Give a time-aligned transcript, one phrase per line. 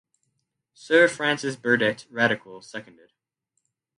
[0.73, 3.11] Sir Francis Burdett (Radical) seconded.